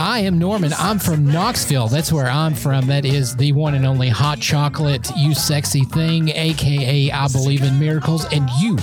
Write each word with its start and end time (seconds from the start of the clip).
I 0.00 0.20
am 0.20 0.38
Norman. 0.38 0.72
I'm 0.78 0.98
from 0.98 1.26
Knoxville. 1.26 1.88
That's 1.88 2.10
where 2.10 2.26
I'm 2.26 2.54
from. 2.54 2.86
That 2.86 3.04
is 3.04 3.36
the 3.36 3.52
one 3.52 3.74
and 3.74 3.84
only 3.84 4.08
hot 4.08 4.40
chocolate, 4.40 5.06
you 5.14 5.34
sexy 5.34 5.84
thing, 5.84 6.30
aka 6.30 7.10
I 7.10 7.28
believe 7.28 7.62
in 7.62 7.78
miracles, 7.78 8.24
and 8.32 8.48
you 8.58 8.78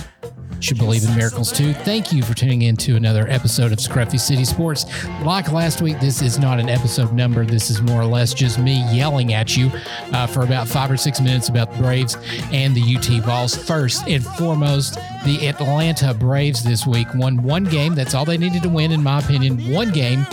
should 0.68 0.78
believe 0.78 1.06
in 1.06 1.16
miracles 1.16 1.50
too. 1.50 1.72
Thank 1.72 2.12
you 2.12 2.22
for 2.22 2.34
tuning 2.34 2.64
in 2.64 2.76
to 2.76 2.98
another 2.98 3.26
episode 3.30 3.72
of 3.72 3.78
Scruffy 3.78 4.20
City 4.20 4.44
Sports. 4.44 4.86
Like 5.24 5.50
last 5.54 5.82
week, 5.82 5.98
this 6.02 6.22
is 6.22 6.40
not 6.40 6.60
an 6.60 6.68
episode 6.68 7.14
number. 7.14 7.46
This 7.46 7.70
is 7.70 7.82
more 7.82 8.02
or 8.02 8.06
less 8.06 8.34
just 8.34 8.60
me 8.60 8.84
yelling 8.94 9.34
at 9.34 9.56
you 9.56 9.72
uh, 10.12 10.28
for 10.28 10.42
about 10.42 10.68
five 10.68 10.92
or 10.92 10.98
six 10.98 11.22
minutes 11.22 11.48
about 11.48 11.72
the 11.72 11.78
Braves 11.78 12.18
and 12.52 12.76
the 12.76 12.98
UT 12.98 13.24
Vols. 13.24 13.56
First 13.56 14.10
and 14.10 14.22
foremost, 14.22 14.96
the 15.24 15.48
Atlanta 15.48 16.14
Braves 16.14 16.66
this 16.66 16.86
week 16.86 17.08
won 17.16 17.42
one 17.44 17.64
game. 17.64 17.96
That's 17.96 18.14
all 18.14 18.26
they 18.26 18.38
needed 18.38 18.64
to 18.64 18.70
win, 18.70 18.92
in 18.92 19.02
my 19.02 19.20
opinion. 19.20 19.72
One 19.72 19.92
game 19.92 20.28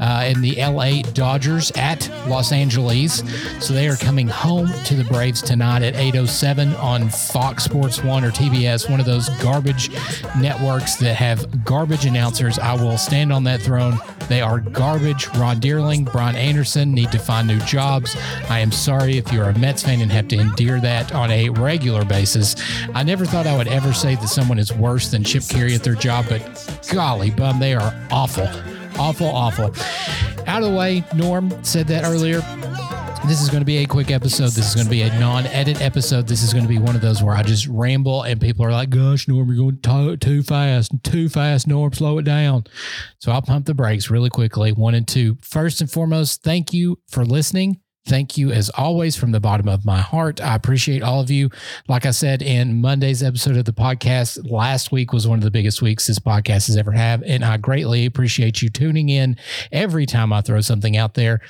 uh, 0.00 0.24
in 0.26 0.40
the 0.40 0.56
LA 0.56 1.02
Dodgers 1.12 1.70
at 1.76 2.10
Los 2.26 2.50
Angeles. 2.50 3.22
So 3.60 3.72
they 3.72 3.88
are 3.88 3.96
coming 3.96 4.26
home 4.26 4.68
to 4.84 4.94
the 4.94 5.04
Braves 5.04 5.42
tonight 5.42 5.82
at 5.82 5.94
8.07 5.94 6.76
on 6.82 7.08
Fox 7.08 7.64
Sports 7.64 8.02
1 8.02 8.24
or 8.24 8.30
TBS, 8.30 8.90
one 8.90 9.00
of 9.00 9.06
those 9.06 9.28
garbage 9.40 9.75
networks 10.38 10.96
that 10.96 11.14
have 11.14 11.64
garbage 11.64 12.04
announcers. 12.04 12.58
I 12.58 12.74
will 12.74 12.98
stand 12.98 13.32
on 13.32 13.44
that 13.44 13.62
throne. 13.62 13.98
They 14.28 14.40
are 14.40 14.60
garbage. 14.60 15.28
Ron 15.36 15.60
Darling, 15.60 16.04
Brian 16.04 16.36
Anderson 16.36 16.92
need 16.92 17.12
to 17.12 17.18
find 17.18 17.46
new 17.46 17.60
jobs. 17.60 18.16
I 18.48 18.60
am 18.60 18.72
sorry 18.72 19.18
if 19.18 19.32
you're 19.32 19.48
a 19.48 19.58
Mets 19.58 19.82
fan 19.82 20.00
and 20.00 20.10
have 20.10 20.28
to 20.28 20.38
endure 20.38 20.80
that 20.80 21.14
on 21.14 21.30
a 21.30 21.48
regular 21.50 22.04
basis. 22.04 22.56
I 22.94 23.02
never 23.02 23.24
thought 23.24 23.46
I 23.46 23.56
would 23.56 23.68
ever 23.68 23.92
say 23.92 24.16
that 24.16 24.28
someone 24.28 24.58
is 24.58 24.72
worse 24.72 25.10
than 25.10 25.24
Chip 25.24 25.42
Caray 25.48 25.74
at 25.74 25.84
their 25.84 25.94
job, 25.94 26.26
but 26.28 26.82
golly, 26.92 27.30
bum, 27.30 27.60
they 27.60 27.74
are 27.74 27.94
awful 28.10 28.48
awful, 28.98 29.26
awful. 29.26 29.74
Out 30.46 30.62
of 30.62 30.70
the 30.70 30.76
way, 30.76 31.04
Norm 31.14 31.52
said 31.62 31.86
that 31.88 32.04
earlier. 32.04 32.40
This 33.26 33.42
is 33.42 33.48
going 33.48 33.60
to 33.60 33.66
be 33.66 33.78
a 33.78 33.86
quick 33.86 34.12
episode. 34.12 34.50
This 34.52 34.68
is 34.68 34.74
going 34.76 34.86
to 34.86 34.90
be 34.90 35.02
a 35.02 35.18
non 35.18 35.46
edit 35.46 35.82
episode. 35.82 36.28
This 36.28 36.44
is 36.44 36.52
going 36.52 36.62
to 36.64 36.68
be 36.68 36.78
one 36.78 36.94
of 36.94 37.00
those 37.00 37.24
where 37.24 37.34
I 37.34 37.42
just 37.42 37.66
ramble 37.66 38.22
and 38.22 38.40
people 38.40 38.64
are 38.64 38.70
like, 38.70 38.88
gosh, 38.88 39.26
Norm, 39.26 39.48
you're 39.48 39.56
going 39.56 39.80
too, 39.80 40.16
too 40.16 40.44
fast, 40.44 40.92
too 41.02 41.28
fast, 41.28 41.66
Norm, 41.66 41.92
slow 41.92 42.18
it 42.18 42.22
down. 42.22 42.66
So 43.18 43.32
I'll 43.32 43.42
pump 43.42 43.66
the 43.66 43.74
brakes 43.74 44.10
really 44.10 44.30
quickly. 44.30 44.70
One 44.70 44.94
and 44.94 45.08
two. 45.08 45.38
First 45.42 45.80
and 45.80 45.90
foremost, 45.90 46.44
thank 46.44 46.72
you 46.72 47.00
for 47.08 47.24
listening. 47.24 47.80
Thank 48.06 48.38
you 48.38 48.52
as 48.52 48.70
always 48.70 49.16
from 49.16 49.32
the 49.32 49.40
bottom 49.40 49.68
of 49.68 49.84
my 49.84 49.98
heart. 49.98 50.40
I 50.40 50.54
appreciate 50.54 51.02
all 51.02 51.20
of 51.20 51.30
you. 51.30 51.50
Like 51.88 52.06
I 52.06 52.12
said 52.12 52.40
in 52.40 52.80
Monday's 52.80 53.20
episode 53.20 53.56
of 53.56 53.64
the 53.64 53.72
podcast, 53.72 54.48
last 54.48 54.92
week 54.92 55.12
was 55.12 55.26
one 55.26 55.38
of 55.38 55.44
the 55.44 55.50
biggest 55.50 55.82
weeks 55.82 56.06
this 56.06 56.20
podcast 56.20 56.68
has 56.68 56.76
ever 56.76 56.92
had. 56.92 57.24
And 57.24 57.44
I 57.44 57.56
greatly 57.56 58.06
appreciate 58.06 58.62
you 58.62 58.68
tuning 58.68 59.08
in 59.08 59.36
every 59.72 60.06
time 60.06 60.32
I 60.32 60.40
throw 60.40 60.60
something 60.60 60.96
out 60.96 61.14
there. 61.14 61.40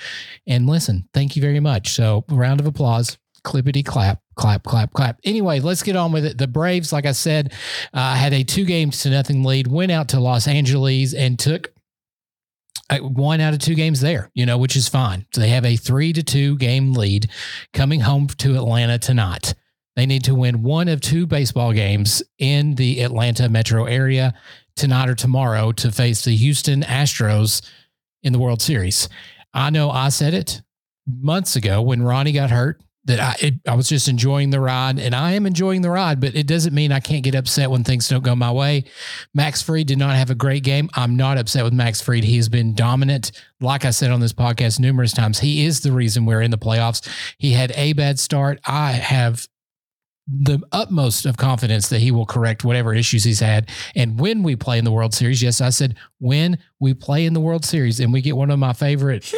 And 0.46 0.66
listen, 0.66 1.06
thank 1.12 1.36
you 1.36 1.42
very 1.42 1.60
much. 1.60 1.90
So, 1.90 2.24
round 2.30 2.60
of 2.60 2.66
applause, 2.66 3.18
clippity 3.44 3.84
clap 3.84 4.22
clap, 4.36 4.62
clap, 4.64 4.92
clap. 4.92 5.18
Anyway, 5.24 5.60
let's 5.60 5.82
get 5.82 5.96
on 5.96 6.12
with 6.12 6.24
it. 6.24 6.38
The 6.38 6.46
Braves, 6.46 6.92
like 6.92 7.06
I 7.06 7.12
said, 7.12 7.52
uh, 7.92 8.14
had 8.14 8.32
a 8.32 8.44
two 8.44 8.64
games 8.64 9.00
to 9.00 9.10
nothing 9.10 9.42
lead, 9.42 9.66
went 9.66 9.90
out 9.90 10.08
to 10.10 10.20
Los 10.20 10.46
Angeles 10.46 11.14
and 11.14 11.38
took 11.38 11.72
Uh, 12.88 12.98
one 12.98 13.40
out 13.40 13.52
of 13.52 13.58
two 13.58 13.74
games 13.74 14.00
there, 14.00 14.30
you 14.34 14.46
know, 14.46 14.58
which 14.58 14.76
is 14.76 14.88
fine. 14.88 15.26
So 15.34 15.40
they 15.40 15.48
have 15.48 15.64
a 15.64 15.76
three 15.76 16.12
to 16.12 16.22
two 16.22 16.56
game 16.56 16.92
lead 16.92 17.28
coming 17.72 18.00
home 18.00 18.28
to 18.28 18.54
Atlanta 18.56 18.98
tonight. 18.98 19.54
They 19.96 20.06
need 20.06 20.24
to 20.24 20.34
win 20.34 20.62
one 20.62 20.88
of 20.88 21.00
two 21.00 21.26
baseball 21.26 21.72
games 21.72 22.22
in 22.38 22.74
the 22.74 23.00
Atlanta 23.00 23.48
metro 23.48 23.86
area 23.86 24.34
tonight 24.76 25.08
or 25.08 25.14
tomorrow 25.14 25.72
to 25.72 25.90
face 25.90 26.24
the 26.24 26.36
Houston 26.36 26.82
Astros 26.82 27.62
in 28.22 28.32
the 28.32 28.38
World 28.38 28.60
Series. 28.60 29.08
I 29.54 29.70
know 29.70 29.90
I 29.90 30.10
said 30.10 30.34
it 30.34 30.62
months 31.06 31.56
ago 31.56 31.80
when 31.80 32.02
Ronnie 32.02 32.32
got 32.32 32.50
hurt 32.50 32.80
that 33.06 33.20
I 33.20 33.36
it, 33.40 33.54
I 33.66 33.74
was 33.74 33.88
just 33.88 34.08
enjoying 34.08 34.50
the 34.50 34.60
ride, 34.60 34.98
and 34.98 35.14
I 35.14 35.32
am 35.32 35.46
enjoying 35.46 35.82
the 35.82 35.90
ride. 35.90 36.20
But 36.20 36.34
it 36.34 36.46
doesn't 36.46 36.74
mean 36.74 36.92
I 36.92 37.00
can't 37.00 37.24
get 37.24 37.34
upset 37.34 37.70
when 37.70 37.84
things 37.84 38.08
don't 38.08 38.22
go 38.22 38.34
my 38.34 38.50
way. 38.50 38.84
Max 39.34 39.62
Fried 39.62 39.86
did 39.86 39.98
not 39.98 40.16
have 40.16 40.30
a 40.30 40.34
great 40.34 40.62
game. 40.62 40.90
I'm 40.94 41.16
not 41.16 41.38
upset 41.38 41.64
with 41.64 41.72
Max 41.72 42.00
Fried. 42.00 42.24
He 42.24 42.36
has 42.36 42.48
been 42.48 42.74
dominant. 42.74 43.32
Like 43.60 43.84
I 43.84 43.90
said 43.90 44.10
on 44.10 44.20
this 44.20 44.32
podcast 44.32 44.78
numerous 44.80 45.12
times, 45.12 45.38
he 45.38 45.64
is 45.64 45.80
the 45.80 45.92
reason 45.92 46.26
we're 46.26 46.42
in 46.42 46.50
the 46.50 46.58
playoffs. 46.58 47.08
He 47.38 47.52
had 47.52 47.72
a 47.76 47.92
bad 47.94 48.18
start. 48.18 48.60
I 48.66 48.92
have 48.92 49.46
the 50.28 50.58
utmost 50.72 51.24
of 51.24 51.36
confidence 51.36 51.88
that 51.88 52.00
he 52.00 52.10
will 52.10 52.26
correct 52.26 52.64
whatever 52.64 52.92
issues 52.92 53.22
he's 53.22 53.38
had. 53.38 53.70
And 53.94 54.18
when 54.18 54.42
we 54.42 54.56
play 54.56 54.78
in 54.78 54.84
the 54.84 54.90
World 54.90 55.14
Series, 55.14 55.40
yes, 55.40 55.60
I 55.60 55.70
said 55.70 55.96
when 56.18 56.58
we 56.80 56.94
play 56.94 57.26
in 57.26 57.32
the 57.32 57.40
World 57.40 57.64
Series 57.64 58.00
and 58.00 58.12
we 58.12 58.20
get 58.20 58.36
one 58.36 58.50
of 58.50 58.58
my 58.58 58.72
favorite 58.72 59.32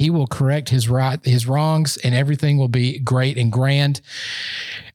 he 0.00 0.08
will 0.08 0.26
correct 0.26 0.70
his 0.70 0.88
right 0.88 1.22
his 1.26 1.46
wrongs, 1.46 1.98
and 1.98 2.14
everything 2.14 2.56
will 2.56 2.68
be 2.68 2.98
great 2.98 3.36
and 3.36 3.52
grand. 3.52 4.00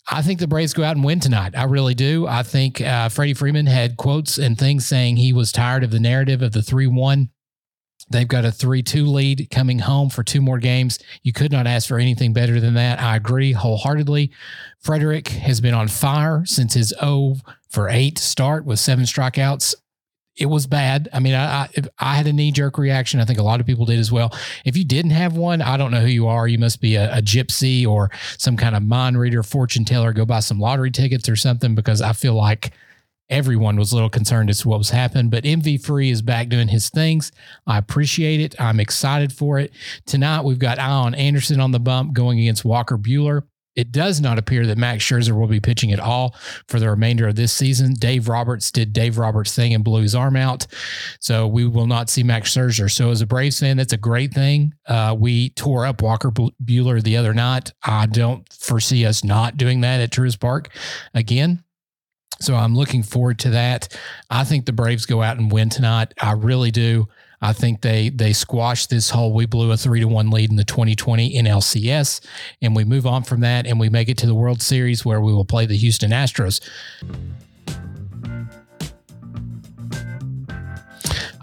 I 0.10 0.24
think 0.24 0.40
the 0.40 0.48
Braves 0.48 0.74
go 0.74 0.84
out 0.84 0.96
and 0.96 1.06
win 1.06 1.20
tonight. 1.20 1.54
I 1.56 1.66
really 1.66 1.94
do. 1.94 2.26
I 2.26 2.42
think 2.42 2.82
uh, 2.82 3.10
Freddie 3.10 3.36
Freeman 3.36 3.68
had 3.68 3.98
quotes 3.98 4.40
and 4.40 4.58
things 4.58 4.88
saying 4.88 5.18
he 5.18 5.32
was 5.32 5.52
tired 5.52 5.84
of 5.84 5.92
the 5.92 6.00
narrative 6.00 6.42
of 6.42 6.54
the 6.54 6.64
three 6.64 6.88
one. 6.88 7.30
They've 8.10 8.28
got 8.28 8.46
a 8.46 8.52
3 8.52 8.84
2 8.84 9.06
lead 9.06 9.48
coming 9.50 9.80
home 9.80 10.10
for 10.10 10.24
two 10.24 10.42
more 10.42 10.60
games. 10.60 11.00
You 11.24 11.34
could 11.34 11.52
not 11.52 11.66
ask 11.66 11.88
for 11.88 11.98
anything 11.98 12.34
better 12.34 12.60
than 12.60 12.76
that. 12.76 13.02
I 13.02 13.16
agree 13.16 13.52
wholeheartedly. 13.52 14.32
Frederick 14.80 15.28
has 15.30 15.62
been 15.62 15.74
on 15.74 15.88
fire 15.88 16.44
since 16.46 16.76
his 16.76 16.94
0 17.00 17.36
for 17.70 17.90
8 17.90 18.18
start 18.18 18.66
with 18.66 18.80
seven 18.80 19.06
strikeouts 19.06 19.74
it 20.38 20.48
was 20.48 20.68
bad. 20.68 21.08
I 21.14 21.20
mean, 21.20 21.34
I, 21.34 21.64
I, 21.64 21.70
I 21.98 22.16
had 22.16 22.28
a 22.28 22.34
knee 22.34 22.52
jerk 22.52 22.78
reaction. 22.78 23.20
I 23.20 23.26
think 23.26 23.40
a 23.40 23.44
lot 23.44 23.60
of 23.60 23.66
people 23.66 23.86
did 23.86 24.00
as 24.00 24.12
well. 24.12 24.36
If 24.66 24.76
you 24.76 24.84
didn't 24.84 25.12
have 25.12 25.38
one, 25.38 25.62
I 25.62 25.78
don't 25.78 25.92
know 25.92 26.02
who 26.02 26.08
you 26.08 26.28
are. 26.28 26.48
You 26.48 26.58
must 26.58 26.82
be 26.82 26.96
a, 26.96 27.18
a 27.18 27.22
gypsy 27.22 27.88
or 27.88 28.12
some 28.38 28.58
kind 28.58 28.76
of 28.76 28.84
mind 28.84 29.18
reader, 29.18 29.44
fortune 29.44 29.86
teller. 29.86 30.12
Go 30.12 30.26
buy 30.26 30.42
some 30.42 30.60
lottery 30.60 30.92
tickets 30.92 31.30
or 31.30 31.38
something 31.38 31.74
because 31.74 32.02
I 32.02 32.12
feel 32.12 32.34
like 32.34 32.74
everyone 33.30 33.78
was 33.78 33.92
a 33.92 33.96
little 33.96 34.10
concerned 34.10 34.50
as 34.50 34.60
to 34.60 34.68
what 34.68 34.78
was 34.78 34.90
happening. 34.90 35.30
But 35.30 35.46
MV 35.46 35.84
Free 35.86 36.10
is 36.10 36.22
back 36.22 36.50
doing 36.50 36.68
his 36.68 36.90
things. 36.90 37.32
I 37.66 37.78
appreciate 37.78 38.42
it. 38.42 38.60
I'm 38.60 38.80
excited 38.80 39.32
for 39.32 39.58
it. 39.58 39.72
Tonight 40.06 40.44
we've 40.44 40.60
got 40.60 40.78
Ian 40.80 41.16
Anderson 41.16 41.60
on 41.60 41.72
the 41.72 41.80
bump 41.80 42.14
going 42.14 42.40
against 42.40 42.66
Walker 42.66 42.98
Buehler. 42.98 43.44
It 43.76 43.92
does 43.92 44.22
not 44.22 44.38
appear 44.38 44.66
that 44.66 44.78
Max 44.78 45.04
Scherzer 45.04 45.38
will 45.38 45.48
be 45.48 45.60
pitching 45.60 45.92
at 45.92 46.00
all 46.00 46.36
for 46.68 46.80
the 46.80 46.90
remainder 46.90 47.28
of 47.28 47.36
this 47.36 47.54
season. 47.54 47.94
Dave 47.94 48.28
Roberts 48.28 48.72
did 48.72 48.94
Dave 48.94 49.18
Roberts 49.18 49.56
thing 49.56 49.74
and 49.74 49.84
blew 49.84 50.02
his 50.02 50.16
arm 50.16 50.36
out, 50.36 50.66
so 51.20 51.48
we 51.48 51.68
will 51.68 51.88
not 51.88 52.10
see 52.10 52.24
Max 52.24 52.54
Scherzer. 52.56 52.90
So 52.92 53.12
as 53.12 53.22
a 53.22 53.28
Braves 53.28 53.60
fan, 53.60 53.78
that's 53.78 53.94
a 53.94 53.98
great 53.98 54.34
thing. 54.34 54.74
Uh, 54.88 55.16
we 55.18 55.50
tore 55.50 55.86
up 55.86 56.02
Walker 56.02 56.32
Buehler 56.32 57.02
the 57.02 57.18
other 57.18 57.34
night. 57.34 57.74
I 57.84 58.06
don't 58.06 58.52
foresee 58.52 59.06
us 59.06 59.24
not 59.24 59.58
doing 59.58 59.82
that 59.82 60.00
at 60.00 60.12
Truist 60.12 60.40
Park 60.40 60.70
again. 61.14 61.64
So 62.42 62.56
I'm 62.56 62.76
looking 62.76 63.02
forward 63.02 63.40
to 63.40 63.52
that. 63.52 63.98
I 64.30 64.44
think 64.44 64.66
the 64.66 64.74
Braves 64.74 65.06
go 65.06 65.22
out 65.22 65.38
and 65.38 65.52
win 65.52 65.70
tonight. 65.70 66.14
I 66.22 66.34
really 66.34 66.72
do. 66.72 67.08
I 67.42 67.54
think 67.54 67.82
they 67.82 68.10
they 68.10 68.34
squashed 68.34 68.90
this 68.90 69.10
whole 69.10 69.34
we 69.34 69.46
blew 69.46 69.72
a 69.72 69.78
three 69.78 70.00
to 70.00 70.08
one 70.08 70.30
lead 70.30 70.50
in 70.50 70.56
the 70.56 70.64
2020 70.64 71.36
NLCS, 71.42 72.22
and 72.62 72.76
we 72.76 72.84
move 72.84 73.06
on 73.06 73.24
from 73.24 73.42
that 73.42 73.68
and 73.68 73.80
we 73.80 73.90
make 73.90 74.10
it 74.10 74.18
to 74.20 74.28
the 74.28 74.36
World 74.36 74.62
Series 74.62 75.06
where 75.06 75.22
we 75.22 75.34
will 75.34 75.46
play 75.46 75.66
the 75.66 75.78
Houston 75.78 76.12
Astros. 76.12 76.62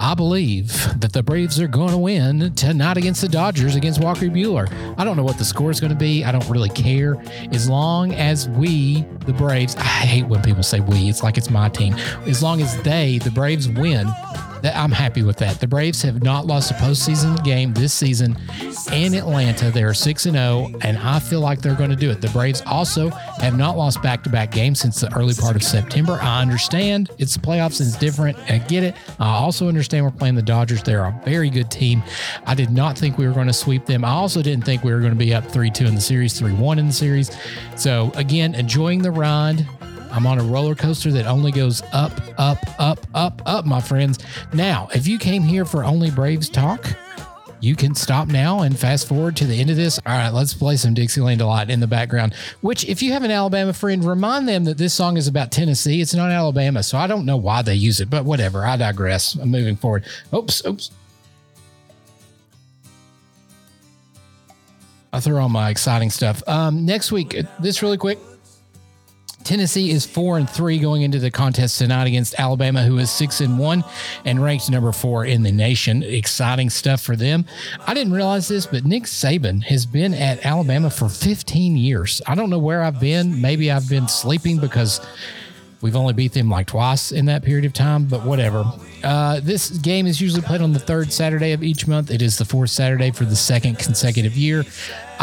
I 0.03 0.15
believe 0.15 0.73
that 1.01 1.13
the 1.13 1.23
Braves 1.23 1.61
are 1.61 1.69
going 1.69 1.91
to 1.91 1.97
win 1.97 2.53
tonight 2.57 2.97
against 2.97 3.21
the 3.21 3.29
Dodgers 3.29 3.77
against 3.77 4.03
Walker 4.03 4.27
Buehler. 4.27 4.69
I 4.99 5.05
don't 5.05 5.17
know 5.17 5.23
what 5.23 5.39
the 5.39 5.45
score 5.45 5.71
is 5.71 5.79
going 5.79 5.93
to 5.93 5.99
be. 5.99 6.25
I 6.25 6.33
don't 6.33 6.49
really 6.51 6.71
care. 6.71 7.23
As 7.53 7.71
long 7.71 8.13
as 8.13 8.49
we, 8.49 9.03
the 9.27 9.33
Braves, 9.33 9.77
I 9.77 9.85
hate 9.85 10.27
when 10.27 10.43
people 10.43 10.65
say 10.65 10.81
we, 10.81 11.09
it's 11.09 11.23
like 11.23 11.39
it's 11.39 11.51
my 11.51 11.69
team. 11.69 11.95
As 12.27 12.43
long 12.43 12.61
as 12.61 12.83
they, 12.83 13.19
the 13.19 13.31
Braves, 13.31 13.69
win, 13.69 14.09
I'm 14.65 14.93
happy 14.93 15.23
with 15.23 15.37
that. 15.39 15.61
The 15.61 15.67
Braves 15.67 16.03
have 16.03 16.23
not 16.23 16.47
lost 16.47 16.71
a 16.71 16.75
postseason 16.75 17.43
game 17.45 17.73
this 17.73 17.93
season 17.93 18.37
in 18.93 19.15
Atlanta. 19.15 19.71
They're 19.71 19.95
6 19.95 20.27
and 20.27 20.37
0, 20.37 20.71
and 20.83 20.99
I 20.99 21.19
feel 21.19 21.41
like 21.41 21.61
they're 21.61 21.75
going 21.75 21.91
to 21.91 21.97
do 21.97 22.11
it. 22.11 22.21
The 22.21 22.29
Braves 22.29 22.63
also 22.67 23.09
have 23.09 23.57
not 23.57 23.77
lost 23.77 24.03
back 24.03 24.23
to 24.25 24.31
back 24.31 24.53
games 24.53 24.81
since 24.81 25.01
the 25.01 25.15
early 25.17 25.35
part 25.35 25.57
of 25.57 25.63
September. 25.63 26.19
I 26.21 26.41
understand 26.41 27.11
it's 27.19 27.35
the 27.35 27.41
playoffs 27.41 27.81
and 27.81 27.89
it's 27.89 27.99
different. 27.99 28.39
I 28.51 28.59
get 28.59 28.85
it. 28.85 28.95
I 29.19 29.31
also 29.35 29.69
understand 29.69 30.05
we're 30.05 30.13
playing 30.13 30.35
the 30.35 30.43
Dodgers. 30.43 30.83
They're 30.83 31.05
a 31.05 31.21
very 31.25 31.51
good 31.51 31.71
team. 31.71 32.03
I 32.47 32.55
did 32.55 32.71
not 32.71 32.97
think 32.97 33.19
we 33.19 33.27
were 33.27 33.35
going 33.35 33.49
to 33.49 33.53
sweep 33.53 33.87
them. 33.87 34.05
I 34.05 34.11
also 34.11 34.43
didn't 34.43 34.65
think 34.65 34.85
we 34.85 34.93
were 34.93 35.01
going 35.01 35.13
to 35.13 35.19
be 35.19 35.35
up 35.35 35.45
3 35.51 35.71
2 35.71 35.87
in 35.87 35.95
the 35.95 36.01
series, 36.01 36.39
3 36.39 36.53
1 36.53 36.79
in 36.79 36.87
the 36.87 36.93
series. 36.93 37.31
So, 37.77 38.13
again, 38.15 38.55
enjoying 38.55 39.03
the 39.03 39.11
ride. 39.11 39.67
I'm 40.13 40.27
on 40.27 40.39
a 40.39 40.45
roller 40.45 40.75
coaster 40.75 41.11
that 41.13 41.27
only 41.27 41.51
goes 41.51 41.83
up, 41.93 42.13
up, 42.39 42.59
up, 42.79 43.07
up, 43.15 43.41
up, 43.47 43.65
my 43.65 43.81
friends. 43.81 44.19
Now, 44.53 44.89
if 44.95 45.09
you 45.09 45.19
came 45.19 45.43
here 45.43 45.65
for 45.65 45.85
only 45.85 46.11
Braves 46.11 46.51
talk, 46.51 46.87
you 47.61 47.75
can 47.75 47.95
stop 47.95 48.29
now 48.29 48.61
and 48.63 48.79
fast 48.79 49.09
forward 49.09 49.37
to 49.37 49.47
the 49.47 49.59
end 49.59 49.71
of 49.71 49.77
this. 49.77 49.99
All 50.05 50.13
right, 50.13 50.29
let's 50.31 50.53
play 50.53 50.77
some 50.77 50.93
Dixieland 50.93 51.39
Delight 51.39 51.71
in 51.71 51.81
the 51.81 51.87
background. 51.87 52.35
Which, 52.61 52.85
if 52.85 53.03
you 53.03 53.13
have 53.13 53.23
an 53.23 53.31
Alabama 53.31 53.73
friend, 53.73 54.05
remind 54.05 54.47
them 54.47 54.65
that 54.65 54.77
this 54.77 54.93
song 54.93 55.17
is 55.17 55.29
about 55.29 55.51
Tennessee. 55.51 56.01
It's 56.03 56.13
not 56.13 56.31
Alabama, 56.31 56.83
so 56.83 56.99
I 56.99 57.07
don't 57.07 57.25
know 57.25 57.39
why 57.39 57.63
they 57.63 57.75
use 57.75 58.01
it, 58.01 58.11
but 58.11 58.25
whatever. 58.25 58.67
I 58.67 58.77
digress. 58.77 59.35
I'm 59.37 59.51
moving 59.51 59.77
forward. 59.77 60.05
Oops, 60.35 60.67
oops. 60.67 60.91
I 65.13 65.21
throw 65.21 65.43
on 65.43 65.53
my 65.53 65.71
exciting 65.71 66.11
stuff. 66.11 66.43
Um, 66.47 66.85
next 66.85 67.13
week, 67.13 67.37
this 67.61 67.81
really 67.81 67.99
quick. 67.99 68.19
Tennessee 69.53 69.91
is 69.91 70.07
four 70.07 70.39
and 70.39 70.49
three 70.49 70.79
going 70.79 71.03
into 71.03 71.19
the 71.19 71.31
contest 71.31 71.77
tonight 71.77 72.07
against 72.07 72.35
Alabama, 72.39 72.85
who 72.85 72.97
is 72.97 73.11
six 73.11 73.43
and 73.43 73.59
one 73.59 73.85
and 74.25 74.43
ranked 74.43 74.71
number 74.71 74.93
four 74.93 75.27
in 75.27 75.43
the 75.43 75.53
nation. 75.53 76.03
Exciting 76.03 76.71
stuff 76.71 77.03
for 77.03 77.17
them. 77.17 77.45
I 77.87 77.93
didn't 77.93 78.15
realize 78.15 78.49
this, 78.49 78.65
but 78.65 78.87
Nick 78.87 79.03
Saban 79.03 79.63
has 79.65 79.85
been 79.85 80.15
at 80.15 80.47
Alabama 80.47 80.89
for 80.89 81.11
15 81.11 81.77
years. 81.77 82.23
I 82.27 82.35
don't 82.35 82.49
know 82.49 82.59
where 82.59 82.83
I've 82.83 82.99
been. 82.99 83.43
Maybe 83.43 83.71
I've 83.71 83.91
been 83.91 84.09
sleeping 84.09 84.57
because 84.57 85.03
We've 85.83 85.97
only 85.97 86.13
beat 86.13 86.33
them 86.33 86.49
like 86.49 86.69
twice 86.69 87.11
in 87.11 87.25
that 87.25 87.43
period 87.43 87.65
of 87.65 87.73
time, 87.73 88.05
but 88.05 88.25
whatever. 88.25 88.65
Uh, 89.03 89.41
this 89.43 89.69
game 89.69 90.07
is 90.07 90.21
usually 90.21 90.41
played 90.41 90.61
on 90.61 90.73
the 90.73 90.79
third 90.79 91.13
Saturday 91.13 91.51
of 91.53 91.65
each 91.65 91.89
month. 91.89 92.13
It 92.13 92.23
is 92.23 92.39
the 92.39 92.45
fourth 92.45 92.71
Saturday 92.71 93.11
for 93.11 93.25
the 93.25 93.35
second 93.35 93.81
consecutive 93.81 94.37
year. 94.37 94.65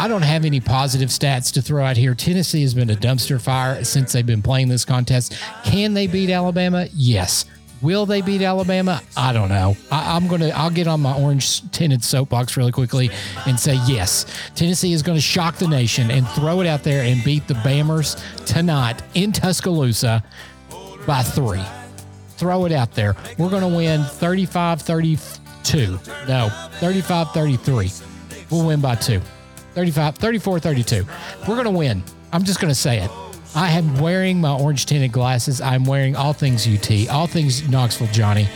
I 0.00 0.08
don't 0.08 0.22
have 0.22 0.46
any 0.46 0.60
positive 0.60 1.10
stats 1.10 1.52
to 1.52 1.60
throw 1.60 1.84
out 1.84 1.98
here. 1.98 2.14
Tennessee 2.14 2.62
has 2.62 2.72
been 2.72 2.88
a 2.88 2.94
dumpster 2.94 3.38
fire 3.38 3.84
since 3.84 4.12
they've 4.12 4.24
been 4.24 4.40
playing 4.40 4.68
this 4.68 4.86
contest. 4.86 5.38
Can 5.62 5.92
they 5.92 6.06
beat 6.06 6.30
Alabama? 6.30 6.88
Yes. 6.94 7.44
Will 7.82 8.06
they 8.06 8.22
beat 8.22 8.40
Alabama? 8.40 9.02
I 9.14 9.34
don't 9.34 9.50
know. 9.50 9.76
I, 9.92 10.16
am 10.16 10.26
gonna. 10.26 10.48
I'll 10.56 10.70
get 10.70 10.88
on 10.88 11.02
my 11.02 11.14
orange 11.20 11.70
tinted 11.72 12.02
soapbox 12.02 12.56
really 12.56 12.72
quickly 12.72 13.10
and 13.46 13.60
say 13.60 13.74
yes. 13.86 14.24
Tennessee 14.54 14.94
is 14.94 15.02
going 15.02 15.18
to 15.18 15.22
shock 15.22 15.56
the 15.56 15.68
nation 15.68 16.10
and 16.10 16.26
throw 16.28 16.62
it 16.62 16.66
out 16.66 16.82
there 16.82 17.04
and 17.04 17.22
beat 17.22 17.46
the 17.46 17.54
Bammers 17.56 18.18
tonight 18.46 19.02
in 19.12 19.32
Tuscaloosa 19.32 20.24
by 21.06 21.22
three. 21.22 21.60
Throw 22.38 22.64
it 22.64 22.72
out 22.72 22.94
there. 22.94 23.16
We're 23.36 23.50
going 23.50 23.70
to 23.70 23.76
win 23.76 24.02
35 24.02 24.80
32. 24.80 25.98
No, 26.26 26.48
35 26.80 27.32
33. 27.32 27.90
We'll 28.50 28.66
win 28.66 28.80
by 28.80 28.94
two. 28.94 29.20
35 29.74 30.16
34 30.16 30.60
32. 30.60 31.06
We're 31.40 31.54
going 31.54 31.64
to 31.64 31.70
win. 31.70 32.02
I'm 32.32 32.44
just 32.44 32.60
going 32.60 32.70
to 32.70 32.74
say 32.74 32.98
it. 32.98 33.10
I 33.54 33.70
am 33.72 33.98
wearing 33.98 34.40
my 34.40 34.52
orange 34.52 34.86
tinted 34.86 35.10
glasses. 35.10 35.60
I'm 35.60 35.84
wearing 35.84 36.14
all 36.14 36.32
things 36.32 36.68
UT, 36.68 37.08
all 37.10 37.26
things 37.26 37.68
Knoxville 37.68 38.06
Johnny, 38.08 38.48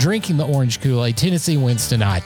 drinking 0.00 0.36
the 0.36 0.46
orange 0.46 0.80
Kool 0.80 1.04
Aid. 1.04 1.16
Tennessee 1.16 1.56
wins 1.56 1.88
tonight. 1.88 2.24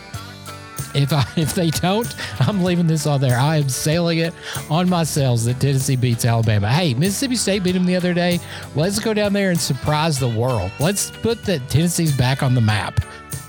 If 0.94 1.12
I 1.12 1.26
if 1.36 1.54
they 1.54 1.70
don't, 1.70 2.12
I'm 2.40 2.64
leaving 2.64 2.86
this 2.86 3.06
on 3.06 3.20
there. 3.20 3.38
I 3.38 3.58
am 3.58 3.68
sailing 3.68 4.18
it 4.18 4.32
on 4.70 4.88
my 4.88 5.04
sails 5.04 5.44
that 5.44 5.60
Tennessee 5.60 5.96
beats 5.96 6.24
Alabama. 6.24 6.70
Hey, 6.70 6.94
Mississippi 6.94 7.36
State 7.36 7.62
beat 7.62 7.72
them 7.72 7.84
the 7.84 7.96
other 7.96 8.14
day. 8.14 8.40
Let's 8.74 8.98
go 8.98 9.12
down 9.12 9.34
there 9.34 9.50
and 9.50 9.60
surprise 9.60 10.18
the 10.18 10.28
world. 10.28 10.72
Let's 10.80 11.10
put 11.10 11.42
that 11.44 11.68
Tennessee's 11.68 12.16
back 12.16 12.42
on 12.42 12.54
the 12.54 12.62
map. 12.62 13.00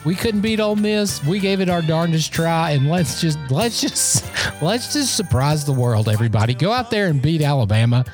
We 0.07 0.15
couldn't 0.15 0.39
beat 0.39 0.61
Ole 0.61 0.77
Miss. 0.77 1.21
We 1.25 1.37
gave 1.37 1.59
it 1.59 1.67
our 1.67 1.81
darndest 1.81 2.31
try, 2.31 2.71
and 2.71 2.89
let's 2.89 3.19
just 3.19 3.37
let's 3.49 3.81
just 3.81 4.23
let's 4.61 4.93
just 4.93 5.17
surprise 5.17 5.65
the 5.65 5.73
world, 5.73 6.07
everybody. 6.07 6.53
Go 6.53 6.71
out 6.71 6.89
there 6.89 7.07
and 7.07 7.21
beat 7.21 7.41
Alabama 7.41 8.05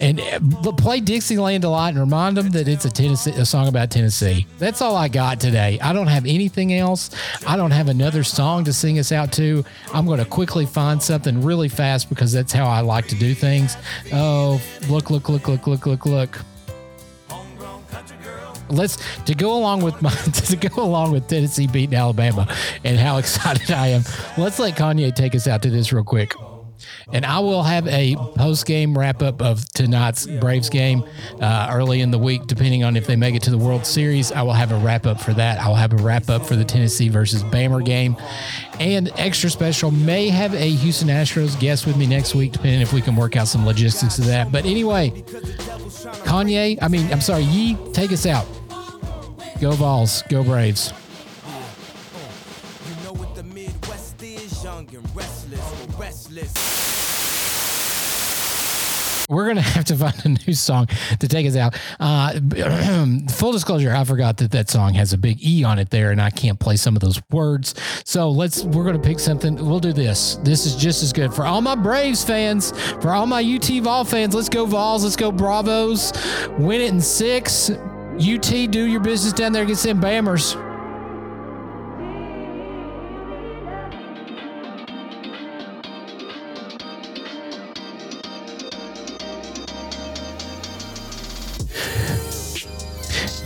and 0.00 0.20
uh, 0.20 0.72
play 0.72 1.00
Dixieland 1.00 1.64
a 1.64 1.68
lot 1.68 1.90
and 1.90 2.00
remind 2.00 2.38
them 2.38 2.48
that 2.52 2.66
it's 2.66 2.86
a 2.86 2.90
Tennessee 2.90 3.32
a 3.32 3.44
song 3.44 3.68
about 3.68 3.90
Tennessee. 3.90 4.46
That's 4.58 4.80
all 4.80 4.96
I 4.96 5.08
got 5.08 5.38
today. 5.38 5.78
I 5.82 5.92
don't 5.92 6.06
have 6.06 6.24
anything 6.24 6.72
else. 6.72 7.10
I 7.46 7.58
don't 7.58 7.72
have 7.72 7.88
another 7.88 8.24
song 8.24 8.64
to 8.64 8.72
sing 8.72 8.98
us 8.98 9.12
out 9.12 9.30
to. 9.32 9.66
I'm 9.92 10.06
going 10.06 10.20
to 10.20 10.24
quickly 10.24 10.64
find 10.64 11.02
something 11.02 11.42
really 11.42 11.68
fast 11.68 12.08
because 12.08 12.32
that's 12.32 12.54
how 12.54 12.66
I 12.66 12.80
like 12.80 13.06
to 13.08 13.14
do 13.14 13.34
things. 13.34 13.76
Oh, 14.14 14.62
look, 14.88 15.10
look, 15.10 15.28
look, 15.28 15.46
look, 15.46 15.66
look, 15.66 15.84
look, 15.84 16.06
look. 16.06 16.38
Let's 18.70 18.98
to 19.24 19.34
go 19.34 19.56
along 19.56 19.82
with 19.82 20.00
my 20.02 20.10
to 20.32 20.56
go 20.56 20.82
along 20.82 21.12
with 21.12 21.28
Tennessee 21.28 21.66
beating 21.66 21.96
Alabama 21.96 22.52
and 22.84 22.98
how 22.98 23.16
excited 23.18 23.70
I 23.70 23.88
am. 23.88 24.02
Let's 24.36 24.58
let 24.58 24.76
Kanye 24.76 25.14
take 25.14 25.34
us 25.34 25.46
out 25.46 25.62
to 25.62 25.70
this 25.70 25.92
real 25.92 26.04
quick. 26.04 26.34
And 27.12 27.24
I 27.24 27.38
will 27.40 27.62
have 27.62 27.86
a 27.88 28.14
post 28.36 28.66
game 28.66 28.96
wrap 28.96 29.22
up 29.22 29.40
of 29.40 29.66
tonight's 29.72 30.26
Braves 30.26 30.68
game 30.68 31.04
uh, 31.40 31.70
early 31.72 32.00
in 32.00 32.10
the 32.10 32.18
week, 32.18 32.46
depending 32.46 32.84
on 32.84 32.96
if 32.96 33.06
they 33.06 33.16
make 33.16 33.34
it 33.34 33.42
to 33.44 33.50
the 33.50 33.58
World 33.58 33.86
Series. 33.86 34.30
I 34.30 34.42
will 34.42 34.52
have 34.52 34.72
a 34.72 34.76
wrap 34.76 35.06
up 35.06 35.20
for 35.20 35.32
that. 35.34 35.58
I'll 35.58 35.74
have 35.74 35.92
a 35.92 35.96
wrap 35.96 36.28
up 36.28 36.44
for 36.44 36.54
the 36.54 36.64
Tennessee 36.64 37.08
versus 37.08 37.42
Bammer 37.42 37.84
game. 37.84 38.16
And 38.78 39.10
extra 39.16 39.50
special, 39.50 39.90
may 39.90 40.28
have 40.28 40.54
a 40.54 40.70
Houston 40.70 41.08
Astros 41.08 41.58
guest 41.58 41.86
with 41.86 41.96
me 41.96 42.06
next 42.06 42.34
week, 42.34 42.52
depending 42.52 42.80
if 42.80 42.92
we 42.92 43.00
can 43.00 43.16
work 43.16 43.36
out 43.36 43.48
some 43.48 43.66
logistics 43.66 44.18
of 44.18 44.26
that. 44.26 44.52
But 44.52 44.66
anyway, 44.66 45.10
Kanye, 46.24 46.78
I 46.80 46.88
mean, 46.88 47.10
I'm 47.12 47.20
sorry, 47.20 47.44
Yee, 47.44 47.76
take 47.92 48.12
us 48.12 48.26
out. 48.26 48.46
Go 49.60 49.72
Vols, 49.72 50.22
go 50.28 50.44
Braves. 50.44 50.92
we're 59.28 59.46
gonna 59.46 59.60
have 59.76 59.84
to 59.84 59.96
find 59.96 60.14
a 60.24 60.28
new 60.46 60.54
song 60.54 60.86
to 61.20 61.28
take 61.28 61.46
us 61.46 61.56
out. 61.56 61.78
Uh, 62.00 62.32
full 63.30 63.52
disclosure, 63.52 63.94
I 63.94 64.04
forgot 64.04 64.38
that 64.38 64.50
that 64.52 64.70
song 64.70 64.94
has 64.94 65.12
a 65.12 65.18
big 65.18 65.38
E 65.44 65.64
on 65.64 65.78
it 65.78 65.90
there, 65.90 66.10
and 66.10 66.20
I 66.20 66.30
can't 66.30 66.58
play 66.58 66.76
some 66.76 66.96
of 66.96 67.00
those 67.00 67.20
words. 67.30 67.74
So 68.04 68.30
let's 68.30 68.64
we're 68.64 68.84
gonna 68.84 68.98
pick 68.98 69.18
something. 69.18 69.56
We'll 69.56 69.80
do 69.80 69.92
this. 69.92 70.36
This 70.36 70.66
is 70.66 70.76
just 70.76 71.02
as 71.02 71.12
good 71.12 71.32
for 71.32 71.44
all 71.44 71.60
my 71.60 71.74
Braves 71.74 72.24
fans, 72.24 72.72
for 73.02 73.10
all 73.10 73.26
my 73.26 73.42
UT 73.42 73.68
Vol 73.82 74.04
fans. 74.04 74.34
Let's 74.34 74.48
go 74.48 74.66
Vols. 74.66 75.04
Let's 75.04 75.16
go 75.16 75.30
Bravos. 75.30 76.12
Win 76.58 76.80
it 76.80 76.92
in 76.92 77.00
six. 77.00 77.70
UT, 78.18 78.70
do 78.70 78.84
your 78.84 78.98
business 78.98 79.32
down 79.32 79.52
there 79.52 79.62
against 79.62 79.84
them 79.84 80.00
Bammers. 80.00 80.56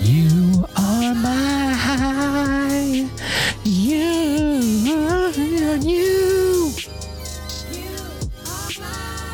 You 0.01 0.65
are 0.75 1.15
my. 1.15 1.63
You, 3.65 4.61
you. 5.83 6.73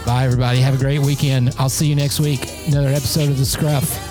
Bye, 0.04 0.24
everybody. 0.24 0.58
Have 0.58 0.74
a 0.74 0.78
great 0.78 0.98
weekend. 0.98 1.54
I'll 1.58 1.68
see 1.68 1.86
you 1.86 1.94
next 1.94 2.18
week. 2.18 2.40
Another 2.66 2.88
episode 2.88 3.30
of 3.30 3.38
The 3.38 3.44
Scruff. 3.46 4.07